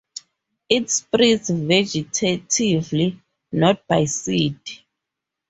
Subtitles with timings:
[0.67, 3.19] It spreads vegetatively,
[3.51, 4.59] not by seed.